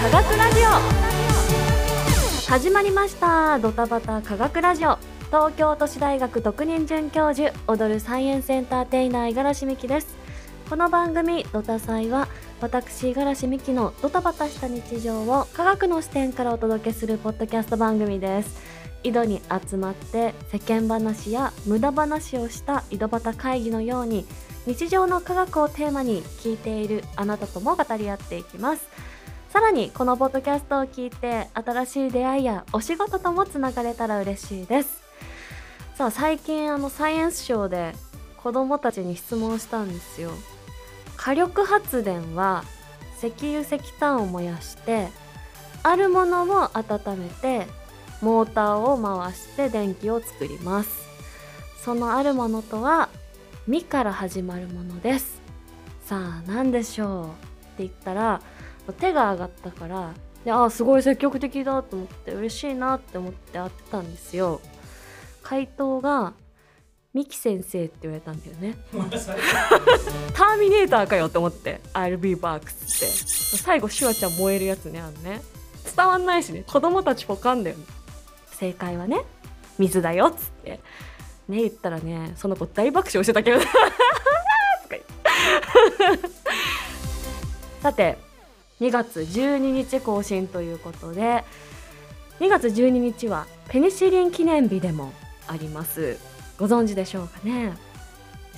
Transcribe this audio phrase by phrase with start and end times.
[0.00, 2.50] 科学ラジオ。
[2.50, 3.58] 始まりました。
[3.58, 4.96] ドタバタ科学ラジオ。
[5.26, 10.16] 東京都市大学特任准教授踊るサイエンスエンターテイナー五十嵐美希です。
[10.70, 12.28] この番組ドタサイは
[12.62, 18.58] 私五十嵐美希のドタバタした日常を科学の視点からお届けするポッドキャスト番組です。
[19.02, 24.24] 井戸に集まって世間話や無駄話をした井戸端会議のように
[24.64, 28.88] 日常の科学をテーマに聞いているあなたとも語り合っていきます。
[29.50, 35.02] さらにこのポッドキャストを聞いて新しい出会いやお仕事ともつながれたら嬉しいです。
[35.96, 37.94] さあ最近あのサイエンスショーで
[38.36, 40.30] 子供たちに質問したんですよ。
[41.16, 42.64] 火力発電は
[43.18, 45.08] 石油石炭を燃やして
[45.82, 47.66] あるものを温めて
[48.22, 50.90] モーターを回して電気を作ります。
[51.82, 53.08] そのあるものとは
[53.66, 55.40] 「み」から始まるものです。
[56.06, 57.34] さあ何でしょうって
[57.78, 58.40] 言ったら
[58.92, 64.60] 手が上がったからでああすごい積極的だと思って嬉しいなって思って会ってたんですよ。
[65.42, 66.32] 回答が
[67.12, 68.76] 「ミキ先生」って言われたんだよね。
[70.32, 72.70] ターミネーターかよって思って「I'll be back」って。
[73.58, 75.42] 最後シュワちゃん燃えるやつねあのね。
[75.96, 76.64] 伝わんないしね。
[76.66, 77.84] 子供たちポカンだよね。
[78.52, 79.24] 正解はね
[79.78, 80.80] 水だよっつって。
[81.48, 83.60] ね言ったらねその子大爆笑してたけど。
[87.82, 88.16] さて
[88.80, 91.44] 2月12日更新ということで
[92.40, 95.12] 2月12日はペニシリン記念日でも
[95.46, 96.18] あります。
[96.58, 97.72] ご存知でしょうかね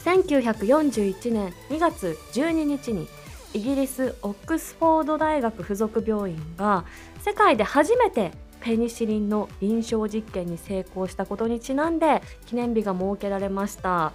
[0.04, 3.08] ？1941年2月12日に
[3.54, 6.84] イギリスオックスフォード大学附属病院が
[7.20, 14.12] 世界で初めてペニシリンの臨床実験に成功したことにちなんで記念日が設けられました。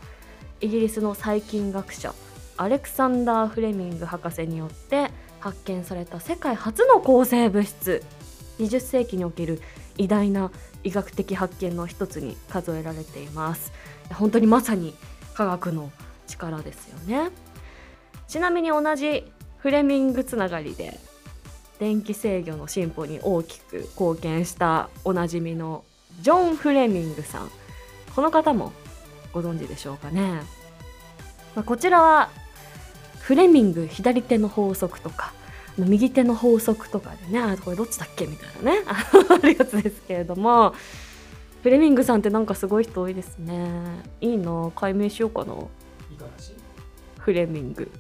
[0.60, 2.14] イギリスの細菌学者
[2.56, 5.12] アレクサンダー・フレミング博士によって
[5.48, 8.04] 発見された世界初の抗生物質。
[8.60, 9.62] 20世紀における
[9.98, 10.52] 偉大な
[10.84, 13.72] 医学的発見の一つに数えられています。
[14.14, 14.94] 本当にまさに
[15.36, 15.90] 科学の
[16.28, 17.30] 力ですよね。
[18.28, 21.00] ちなみに同じフレミングつながりで
[21.80, 25.86] 電気制御の進歩に大きく貢献したおなじみの
[26.20, 27.50] ジョン・フレミングさん。
[28.14, 28.74] この方も
[29.32, 30.42] ご存知でしょうかね、
[31.56, 32.30] まあ、こちらは
[33.20, 35.34] フレミング左手の法則とか
[35.86, 40.74] 右手の法則とかでねあこれどっちだっけみたいなね あるやつですけれども
[41.64, 43.70] フレミングさんってなんかすごい人多いですね。
[44.22, 45.54] いいな解明しようかな。
[47.20, 47.92] フレミング。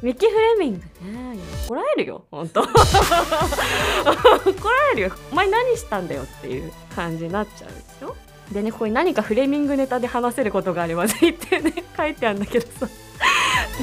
[0.00, 0.78] ミキフレミング。
[0.78, 1.38] ね。
[1.66, 2.60] 怒られるよ本当。
[2.62, 2.68] 怒
[4.68, 5.10] られるよ。
[5.32, 8.14] お前何したんだよっていう感じになっちゃうんですよ。
[8.52, 12.86] でねここに何かフレミングネタで話せることがあればぜひってね書いてあるんだけどさ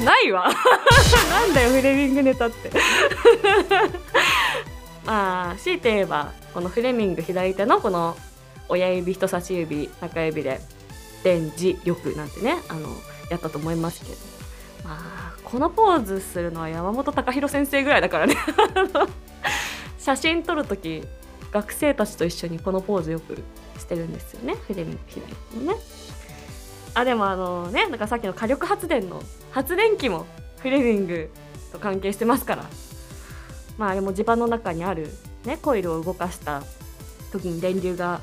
[0.00, 0.48] ないわ。
[1.30, 2.70] なんだよフレミングネタって。
[5.04, 8.16] まあ強いて言えばこのフレミング左手のこの
[8.68, 10.60] 親指人差し指中指で
[11.24, 12.88] 電磁力なんてねあの
[13.30, 14.16] やったと思いますけど。
[14.84, 18.36] まあこのポーズするのは山本隆弘先生ぐらいだからね。
[19.98, 21.04] 写真撮る時
[21.52, 23.36] 学生たちと一緒にこのポーズよく
[23.78, 25.78] してるんですよねフレミング左手のね。
[26.94, 30.26] あでもあのねなんかさっきの火力発電の発電機も
[30.58, 31.30] フレミング
[31.72, 32.64] と関係してますから。
[33.78, 35.10] まああれも地盤の中にある、
[35.44, 36.62] ね、コイルを動かした
[37.32, 38.20] 時に電流が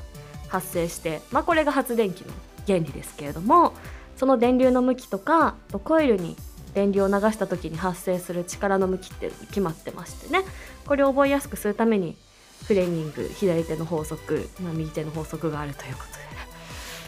[0.48, 2.32] 発生して、まあ、これが発電機の
[2.66, 3.72] 原理ですけれども
[4.16, 6.36] その電流の向きとかコイルに
[6.74, 10.44] 電流を流した時に発生する力の向きって決まってましてね。
[10.86, 12.16] これを覚えやすくするために
[12.64, 16.29] フレーミング左手の法則、まあ、右手の法則があるということで。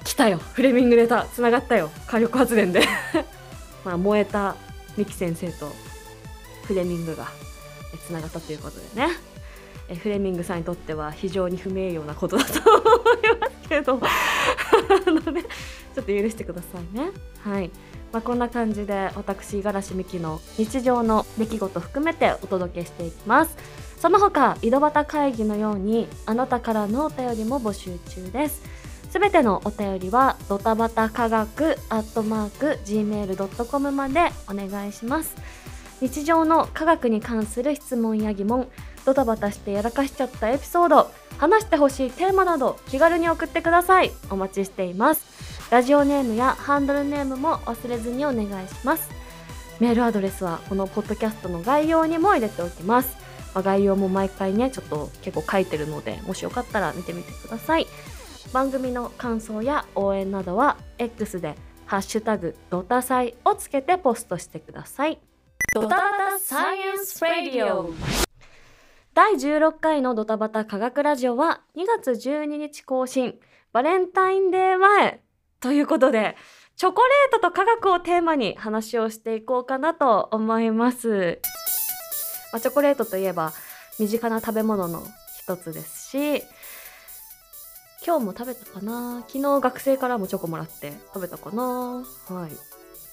[0.04, 0.38] 来たよ。
[0.38, 1.90] フレミングネタつながったよ。
[2.06, 2.82] 火力発電で。
[3.84, 4.56] まあ燃えた
[4.96, 5.72] ミキ先生と
[6.64, 7.28] フレミングが
[8.06, 9.08] つながったということでね。
[9.88, 14.00] えフレミングさんにとっては非常に不名誉なことだと思いますけど。
[14.02, 15.42] あのね
[15.94, 17.10] ちょっと許してくださいね。
[17.42, 17.70] はい。
[18.12, 23.56] まあ、こんな感じで私五十嵐美希の日常の出来事含めてお届けしていきます。
[23.98, 28.62] その他井戸端会議のようにあなたからのお便りも募集中です。
[29.12, 35.36] すべてのお便りはドタバタ科学アットマーク gmail.com までお願いします。
[36.00, 38.68] 日常の科学に関する質問や疑問
[39.04, 44.12] ドタバタしてやらかしちゃったエピソード話してほしいテーマなど気軽に送ってください。
[44.30, 45.26] お待ちしています。
[45.70, 49.10] ラジオネームやハンドルネームも忘れずにお願いします。
[49.78, 53.14] メールアドレスはこのポッドキャストの概要にも入れておきます、
[53.52, 57.86] まあ、概要も毎回ねちょっと結構書いてるのでもしよかったら見てみてください。
[58.52, 61.56] 番組の感想や応援などは X で
[61.86, 65.18] 「ハッシュタグドタサイ」をつけてポストしてください。
[65.74, 66.02] ドタバ
[66.32, 67.92] タサイエンスラディオ。
[69.14, 73.40] 第16回のドタバタ科学ラジオは2月12日更新。
[73.72, 75.22] バレンタインデー前
[75.60, 76.36] ということで
[76.76, 81.40] チョコレートと科学をテーマに話をしていこうかなと思います、
[82.52, 83.52] まあ、チョコレートといえば
[83.98, 85.02] 身近な食べ物の
[85.38, 86.42] 一つですし
[88.04, 89.22] 今日も食べたかな？
[89.28, 90.92] 昨日学生からもチョコもらって。
[91.14, 92.04] 食べたかな？
[92.28, 92.50] はい。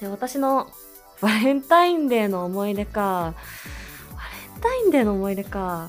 [0.00, 0.68] で私の
[1.20, 3.34] バレンタインデーの思い出か。
[4.12, 4.22] バ
[4.52, 5.88] レンタインデーの思い出か。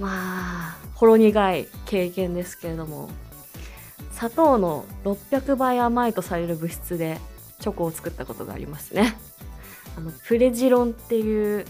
[0.00, 3.08] まあほろ苦い経験ですけれども。
[4.12, 7.18] 砂糖の600倍甘いとされる物質で
[7.60, 9.16] チョコを作ったことがありますね。
[9.96, 11.66] あのプレジロンっていう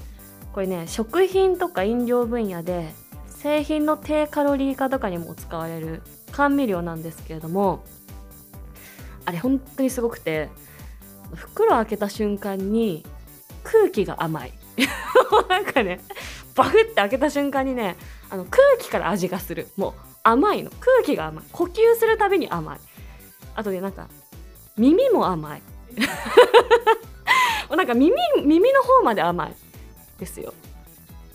[0.52, 2.94] これね食品とか飲料分野で
[3.28, 6.02] 製品の低カロリー化とかにも使われる
[6.32, 7.84] 甘味料なんですけれども
[9.24, 10.48] あれ本当にすごくて
[11.34, 13.04] 袋開けた瞬間に
[13.62, 14.52] 空気が甘い。
[15.48, 16.00] なんかね
[16.54, 17.96] バフって開けた瞬間にね
[18.28, 19.68] あの空気から味がする。
[19.76, 19.92] もう
[20.24, 20.70] 甘いの。
[20.80, 21.44] 空気が甘い。
[21.52, 22.80] 呼吸するたびに甘い。
[23.54, 24.08] あとねなんか
[24.76, 25.62] 耳も甘い。
[27.70, 28.12] なんか耳
[28.44, 29.54] 耳の方まで甘い
[30.18, 30.52] ですよ。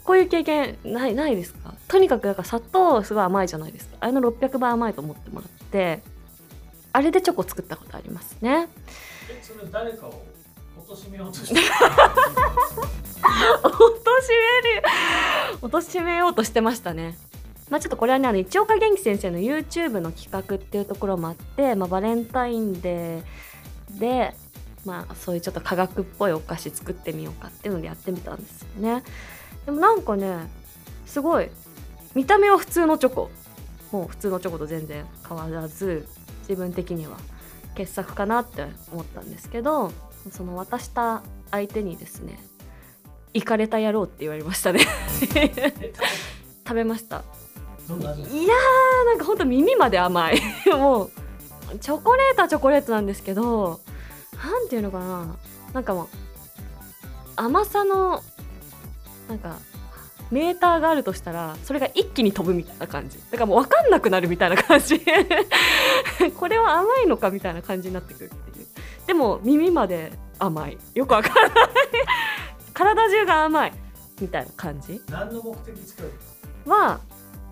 [0.03, 1.73] こういう経験ないないですか？
[1.87, 3.97] とにかくなんか砂糖すごい甘いじゃないですか。
[4.01, 6.01] あれの600倍甘いと思ってもらって
[6.93, 8.67] あれでチョコ作ったことありますね。
[9.29, 10.23] えそれ誰かを
[10.87, 11.61] 貶めようとして
[15.61, 17.17] 貶めようとしてましたね。
[17.69, 24.33] まあちょっとこれはねあの一岡元気先生の YouTube の企画っていうところもあって、まあ、バレンタインデーで
[24.85, 29.03] まあそういうちょっと科学っぽいお菓子作ってみようかっていうのでやってみたんですよね。
[29.65, 30.49] でもなんかね
[31.05, 31.49] すごい
[32.15, 33.31] 見た目は普通のチョコ。
[33.91, 36.05] もう普通のチョコと全然変わらず
[36.41, 37.17] 自分的には
[37.75, 39.93] 傑作かなって思ったんですけど
[40.31, 42.37] その渡した相手にですね
[43.33, 44.81] 行かれた野郎って言われましたね。
[45.35, 45.93] え
[46.67, 47.23] 食べました。
[47.87, 48.05] いやー
[49.05, 50.41] なんかほんと耳まで甘い。
[50.75, 51.11] もう
[51.79, 53.79] チョコレートはチョコレートなんですけど
[54.43, 55.35] なんていうのかな。
[55.73, 56.07] なんかもう
[57.35, 58.23] 甘さの
[59.29, 59.57] なんか
[60.31, 63.17] メーターがあるとしたらそれが一気に飛ぶみたいな感じ。
[63.31, 64.99] だからもう分かんなくなるみたいな感じ。
[66.37, 68.67] これは甘いのかみたいな感じになってくるっていう。
[69.07, 70.77] でも耳まで甘い。
[70.93, 71.67] よくわからない。
[72.73, 73.73] 体中が甘い
[74.19, 75.01] みたいな感じ。
[75.09, 76.35] 何の目的で作るんです
[76.65, 76.73] か？
[76.75, 76.99] は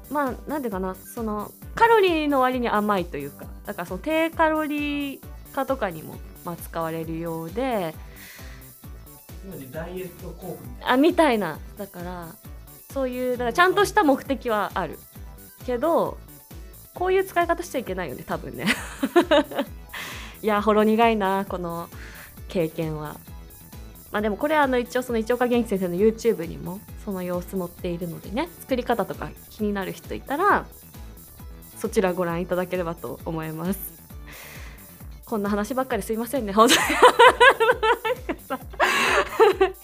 [0.10, 0.96] まあなんていうかな。
[0.96, 3.46] そのカロリーの割に甘いというか。
[3.66, 5.20] だからその低カロリー
[5.54, 7.96] 化とかにも、まあ、使われるようで。
[9.72, 11.60] ダイエット効果みたいあみたいな。
[11.78, 12.28] だから
[12.96, 14.98] そういうだからちゃんとした目的はある。
[15.66, 16.18] けど
[16.94, 18.68] こういう使い方しちゃいけないよね多分ね。
[20.42, 21.90] いやほろ苦いなこの
[22.48, 23.18] 経験は。
[24.14, 30.66] まあでもこれあの一応その一岡元気先生の YouTube にもその様子載っているのでね作り方とか気になる人いたら
[31.78, 33.94] そちらご覧いただければと思います。
[35.26, 36.80] こんな話ばっかりすいませんね本当に。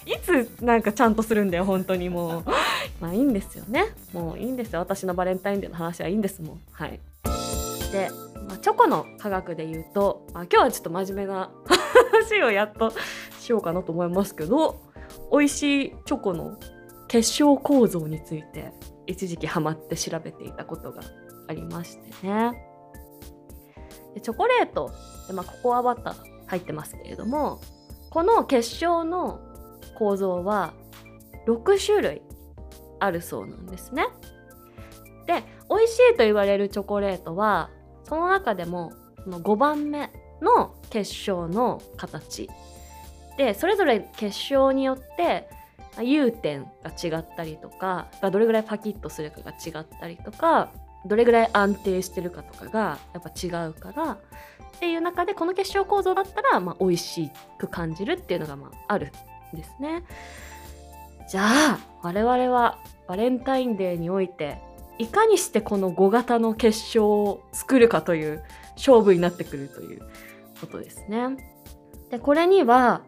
[0.14, 2.44] いつなんかちゃんとするんだよ本当にもう。
[3.02, 3.86] まあいいんですよね。
[4.12, 4.78] もういいんですよ。
[4.78, 6.60] 私のバレンタインデーの話はいいんですもん。
[6.70, 7.00] はい。
[7.90, 8.08] で、
[8.46, 11.50] まあ、チョコの科学で言うと、まあ、今日はちょっと真面目な
[12.12, 12.92] 話をやっと
[13.40, 14.80] しようかなと思いますけど
[15.32, 16.56] 美味しいチョコの
[17.08, 18.72] 結晶構造について
[19.08, 21.02] 一時期ハマって調べていたことが
[21.48, 22.52] ありましてね。
[24.14, 24.92] でチョコレート
[25.26, 26.14] で、まあ、ココアバター
[26.46, 27.60] 入ってますけれども
[28.10, 29.40] この結晶の
[29.98, 30.72] 構造は
[31.48, 32.22] 6種類
[33.02, 34.06] あるそうなんですね。
[35.26, 37.70] で美味しいと言われるチョコレートは
[38.04, 38.92] その中でも
[39.24, 42.48] この5番目の結晶の形
[43.38, 45.48] でそれぞれ結晶によって
[46.00, 50.70] 融点が違ったりとかどれぐらいパキッとするかが違ったりとか
[51.06, 54.18] どれぐらい安定してるかとかがやっぱ違うからっ
[54.80, 59.12] ていう中でこの結晶構造だったらまあ美味しく感じるっていうのがまあある
[59.54, 60.02] んですね。
[61.28, 64.58] じゃあ我々はバレンタインデーにおいて
[64.98, 68.42] いかにしてこの5型の結晶を作るかという
[68.76, 70.02] 勝負になってくるという
[70.60, 71.36] ことですね。
[72.10, 73.02] でこれには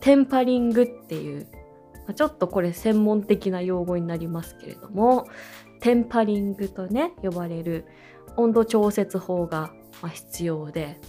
[0.00, 1.48] テンパリングっていう
[2.06, 5.26] まあちょっとこれ専門的な用語になりますけれども
[5.80, 7.86] テンパリングとね呼ばれる
[8.36, 9.72] 温度調節法が
[10.12, 11.00] 必要で、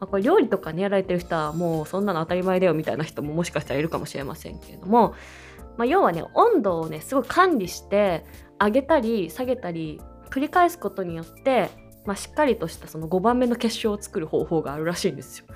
[0.00, 5.14] まあ、これ料理とかねやられてる人はもうそんなの当たり前だよみたいな人ももしかしたらいるかもしれませんけれども、
[5.78, 8.24] まあ、要はね温度をねすごい管理して
[8.60, 11.70] 上げたり下げたり繰り返すことによって、
[12.04, 15.46] まあ、しっかりとしたその5番目の結晶を作る方法があるらしいんですよ。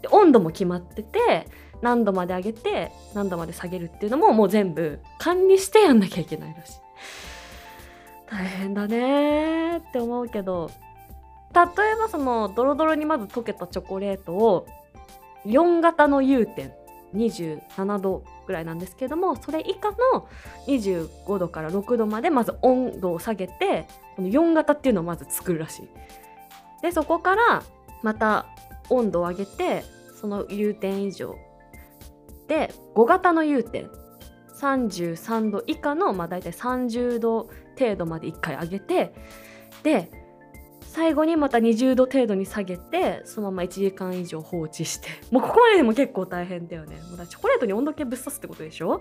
[0.00, 1.46] で温度も決まってて
[1.82, 6.82] 何度まで上げて何度まで下げるっていうのももう全部管理してやんなきゃいけないらしい。
[8.30, 10.70] 大変だねって思うけど
[11.54, 14.66] 例えばそのドロドロにまず溶けたチョコレートを
[15.44, 16.72] 4型の融点
[17.14, 20.28] 27度ぐらいなんですけどもそれ以下の
[20.66, 25.88] 25度から6度までまず温度を下げてこの4型っていうのをまず作るらしい。
[26.82, 27.62] でそこから
[28.02, 28.46] また
[28.90, 29.84] 温度を上げて
[30.20, 31.36] その融点以上
[32.48, 33.88] で5型の融点
[34.60, 39.14] 33度以下の、まあ、大体30度程度まで1回上げて
[39.82, 40.21] で
[40.92, 45.08] 最後にまた20度程度に下げてそのまま1時間以上放置して。
[45.32, 46.96] もうここまででも結構大変だよね。
[47.08, 49.00] もうだチョコレートに温度計ぶっ刺すってことでしょ？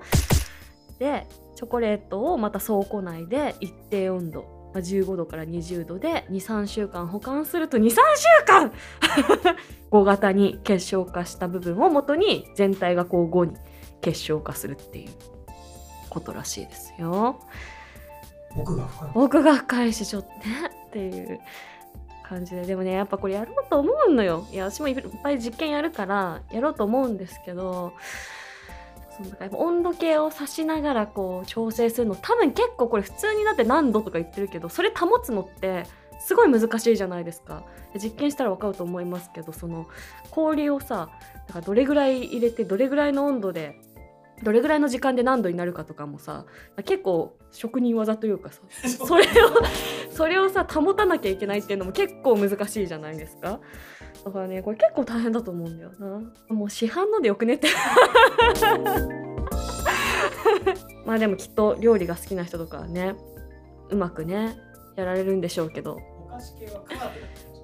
[1.00, 4.43] でチョコレートをまた倉庫内で一定温度
[4.74, 7.98] まあ15度から20度で23週間保管すると23週
[8.45, 8.71] 間
[9.91, 13.57] !5 型に結晶化した部分を元に全体がこう5に
[14.00, 15.12] 結晶化するっていう
[16.10, 17.38] ことらしいですよ。
[19.13, 21.39] 奥が深いしちょっとねっていう
[22.32, 22.62] 感じで。
[22.64, 24.48] でもねやっぱこれやろうと思うのよ。
[24.52, 27.94] いや私もいっぱい実験やるからやろうと思うんですけど
[29.18, 32.16] そのやっぱ温度計を指しながらこう調整するの。
[32.16, 35.86] 多分結構これ普通になって何度とか言ってるけどそれ保つのって
[36.20, 37.64] すごい難しいじゃないですか。
[38.02, 39.88] 実験したら分かると思いますけどその
[40.30, 41.10] 氷をさ
[41.48, 43.82] だからどれぐらい入れてどれぐらいの温度で
[44.43, 46.45] どれぐらいの時間で何度になるかとかもさ
[46.86, 48.62] 結構職人技というかさ
[49.05, 49.27] それを
[50.12, 53.60] それをさ保たなきゃいけないっていうのも結構難しいじゃないですか。
[54.24, 56.21] だからねこれ結構大変だと思うんだよな。
[56.50, 57.69] もう市販のでよくねって。
[61.05, 63.15] まあでもきっと料理が好きな人とかはね
[63.89, 64.57] うまくね
[64.95, 65.98] やられるんでしょうけど。
[66.25, 67.57] お菓子系は科学だったんですよね。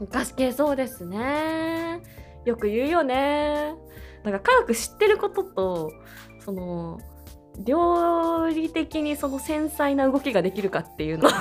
[0.00, 2.02] お菓子系そうですね。
[2.44, 3.74] よく言うよね
[4.24, 5.92] なんか科学知ってることと
[6.44, 7.00] その
[7.58, 11.32] 料理的にその繊細な動きができるかっていうの 応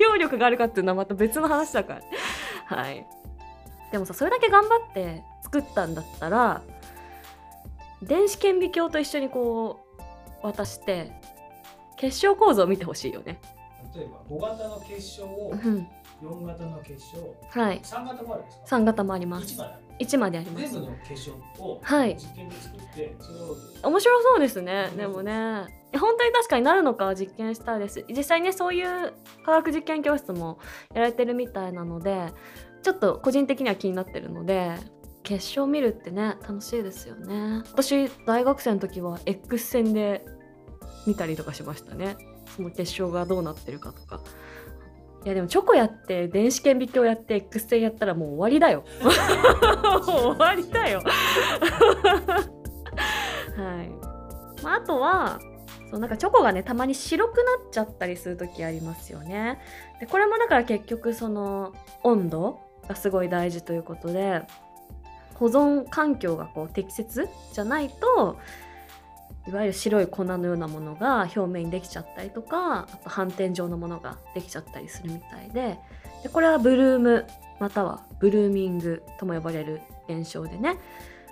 [0.00, 2.00] 用力があるかっていうのはまた別の話だか
[2.68, 2.76] ら。
[2.76, 3.06] はい。
[3.92, 6.62] でもさそれだけ頑張って作ったんだったら
[8.02, 9.80] 電子顕微鏡と一緒にこ
[10.42, 11.12] う渡して
[11.96, 13.40] 結晶構造を見てほしいよね。
[13.94, 15.88] 例えば5型の結晶をうん。
[16.22, 17.80] 4型の結晶はい。
[17.80, 19.58] 3型もあるんですか？3型もあります
[20.00, 20.72] 1まである1まであります。
[20.74, 22.16] 全部の結晶をはい。
[22.16, 23.56] 実験で作ってそれを。
[23.84, 24.90] 面白そうですね。
[24.96, 25.66] でもね。
[25.98, 28.04] 本当に確かになるのかは実験したいです。
[28.08, 30.58] 実際ねそういう科学実験教室も
[30.94, 32.32] やられてるみたいなので
[32.82, 34.74] ちょっと個人的には気になってるので
[35.22, 37.62] 決勝見るってね楽しいですよね。
[37.72, 40.24] 私大学生の時は X 線で
[41.06, 42.16] 見たりとかしましたね。
[42.54, 44.20] その結晶がどうなってるかとか
[45.26, 48.84] いやでもチョコやって電子顕微鏡やって X 線やったらもう終わりだよ。
[50.06, 51.02] 終わりだよ。
[53.56, 53.88] はい、
[54.62, 55.40] まあ、あとは
[55.90, 59.58] そうなんかチョコがねたまに白くなっちゃったりする時ありますよね。
[59.98, 61.72] でこれもだから結局その
[62.04, 64.42] 温度がすごい大事ということで
[65.34, 68.36] 保存環境がこう適切じゃないと
[69.48, 75.78] いわゆる白い粉のようなものが表面にできちゃったりとかあと反転状のものができちゃったりするみたいで
[76.22, 77.26] でこれはブルーム
[77.60, 80.78] またはブルーミングとも呼ばれる現象でね、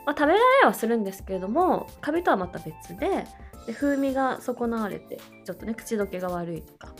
[0.06, 3.26] まあ、食べられはするんですけれどもカビとはまた別で
[3.66, 6.94] で風味が損なわれてちょっとね口どけが悪いとか、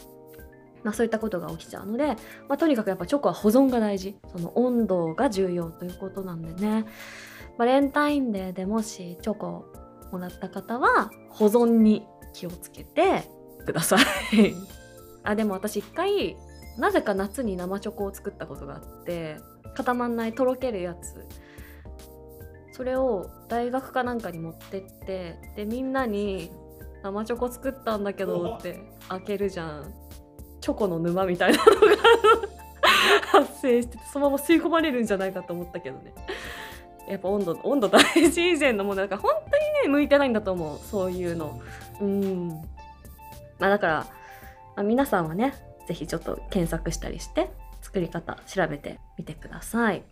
[0.83, 2.07] まあ、そういったことが起きちゃうので、
[2.49, 4.17] まあ、とにかくやっぱチョコは保存が大事。
[4.33, 6.87] その温度が重要ということなんでね。
[7.59, 9.67] バレンタインデーでもしチョコ
[10.13, 13.29] もらった方は保存に気をつけて
[13.65, 14.01] ください。
[15.23, 16.37] あでも私一回
[16.79, 19.37] なぜか夏に生チョコを作ったことがあって
[19.75, 21.27] 固まんないとろけるやつ。
[22.73, 26.51] それを大学かなんかに持ってってでみんなに
[27.05, 29.95] 「生チョコ作ったんだけど」って開けるじゃん。
[30.61, 31.79] チョコの沼みたいなのが
[33.41, 36.15] 発生しててそのまま吸い込まれるんじゃないかと思ったけどね
[37.09, 40.79] やっぱ温度温度大事以前のものだから本当にね向いてないんだと思う。
[40.79, 41.61] そういうの。
[42.01, 42.05] う。
[42.05, 42.49] ん。
[43.59, 44.07] まあだから、
[44.77, 45.55] まあ、皆さんはね
[45.87, 47.51] 是非ちょっと検索したりして
[47.83, 50.03] 作り方調べてみてください。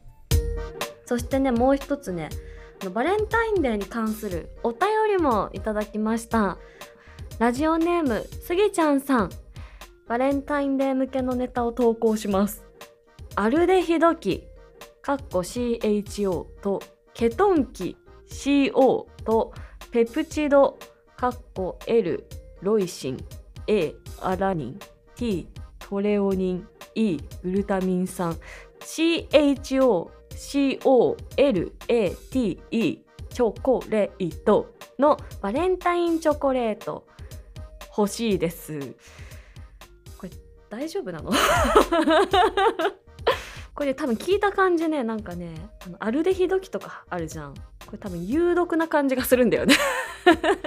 [1.07, 2.29] そしてねもう一つね
[2.93, 4.81] バレンタインデーに関するお便
[5.17, 6.59] りもいただきました。
[7.39, 9.31] ラジオネームスギちゃんさん。
[10.09, 12.65] バレンタインデー向けのネタを投稿します。
[13.35, 14.47] アルデヒドキ
[15.03, 16.81] かっこ CHO と
[17.13, 17.97] ケトンキ
[18.29, 19.53] CO と
[19.91, 20.79] ペプチド
[21.17, 22.25] かっこ L
[22.63, 23.25] ロイシン
[23.67, 24.79] A アラニン
[25.17, 25.49] T
[25.81, 28.39] トレオニン E グルタミン酸。
[28.81, 31.79] CHO COLATE
[32.31, 37.07] チョコレートのバレンタインチョコレート。
[37.97, 38.95] 欲しいです。
[40.17, 40.31] これ
[40.71, 41.31] 大丈夫なの？
[43.83, 47.55] これ多分聞いた感じねなんかねあのアルデヒド基とかあるじゃん。
[47.85, 49.75] これ多分有毒な感じがするんだよね。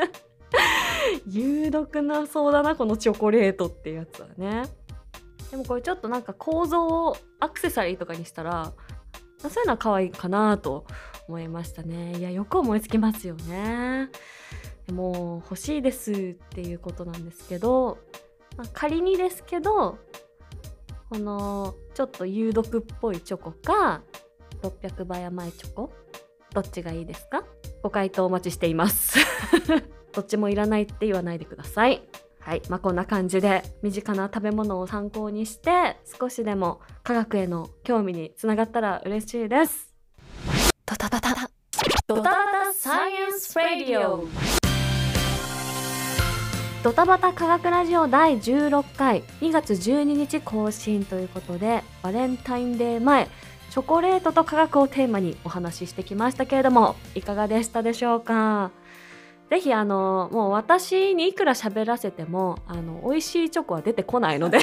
[1.25, 4.63] 有毒なそうだなこのチョコレートってやつはね。
[5.49, 8.73] でもこれちょっとなんか構造をアクセサリーとかにしたら
[9.37, 10.85] そういうのは可愛いかなと
[11.29, 12.17] 思いましたね。
[12.17, 14.09] いやよく思いつきますよね。
[14.91, 16.15] もう欲しいですっ
[16.49, 17.97] ていうことなんですけど、
[18.57, 19.99] まあ、仮にですけど
[21.15, 24.01] このちょっと有毒っぽいチョコか
[24.61, 25.93] 600倍甘いチョコ？
[26.53, 27.45] どっちがいいですか？
[27.83, 29.17] ご回答お待ちしています。
[30.11, 32.01] どっちもいらないって言わないでください。
[32.39, 32.61] はい。
[32.67, 39.93] まあこんな感じで身近な食べ物を参考にして少しでも科学への興味につながったら嬉しいです。
[40.85, 41.33] ドタドタ。
[42.07, 44.64] ドタバタサイエンスラディオ。
[46.85, 53.27] ドタバタ科学ラジオ第16回2月12日更新ということでバレンタインデー前
[53.71, 58.69] チョコレートと科学をテーマにお話ししてきましたけれどもいかがでしたでしょうか？
[59.49, 64.59] ぜひあのもう私にいくら喋らせてもあの美味しいチョコは出てこないので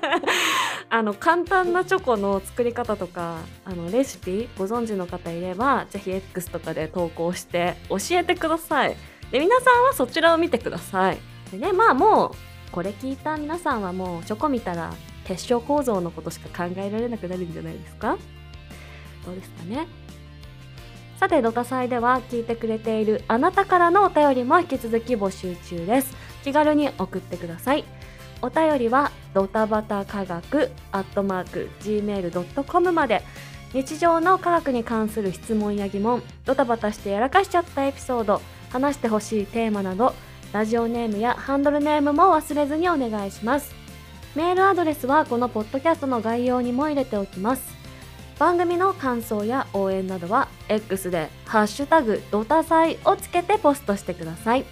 [0.88, 3.36] あの簡単なチョコの作り方とか
[3.66, 8.96] あのレシピご存知の方いればぜひ X とかで投稿して教えてください。
[9.30, 11.33] で皆さんはそちらを見てください。
[11.58, 11.72] でね。
[11.72, 12.30] まあもう
[12.72, 14.92] これ聞いた皆さんはもうチョコ見たら
[15.24, 18.18] 結晶構造のことしか考えられなくなるんじゃないですか？
[19.24, 19.86] どうですかね？
[21.18, 26.14] さてドタ祭では聞いてくれているあなたからのお便りも引き続き募集中です。
[26.42, 27.84] 気軽に送ってください。
[28.42, 33.22] お便りはドタバタ科学アットマーク gmail.com まで。
[33.72, 38.40] 日常の科学に関する質問や疑問ドタバタしてやらかしちゃったエピソード
[38.70, 40.14] 話してほしいテーマなど
[40.54, 43.74] ラジオネームやハンドルネームも忘れずにお願いします。
[44.36, 47.74] メールアドレスはこのポッドキャストの概要にも入れておきます。
[48.38, 54.64] 番組の感想や応援などは X で「ハッシュタグドタサイ」をつけてポストしてください。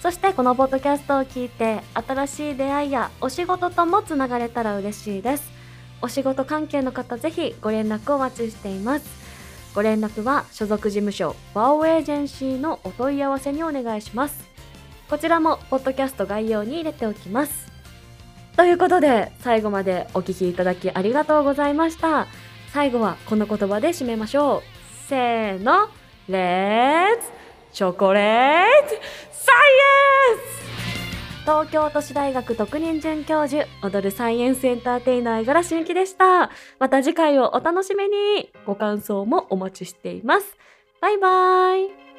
[0.00, 5.52] そしてこのポッドキャストを聞いて新しい出会いやお仕事ともつながれたら嬉しいです。
[6.00, 9.04] お仕事関係の方ぜひご連絡をお待ちしています。
[9.74, 14.49] ご連絡は所属事務所ワオエージェンシーのお問い合わせにお願いします。
[15.10, 17.68] こちらもポッドキャスト概要に入れておきます。
[18.56, 22.28] ということで最後までお聞きいただきありがとうございました。
[22.72, 24.62] 最後はこの言葉で締めましょう。
[25.08, 25.88] せーの。
[26.28, 27.28] レッツ。
[27.72, 28.88] チョコレート。
[28.88, 31.40] サイエンス。
[31.40, 36.50] 東京都市大学特任准教授踊るサイエンスエンターテイナー五十嵐ゆきでした。
[36.78, 38.52] また次回をお楽しみに。
[38.64, 40.56] ご感想もお待ちしています。
[41.00, 42.09] バイバーイ。